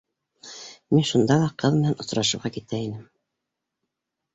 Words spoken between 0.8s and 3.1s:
Мин шунда ла ҡыҙ менән осрашыуға китә инем